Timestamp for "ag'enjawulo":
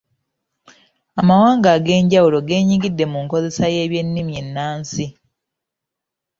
1.77-2.37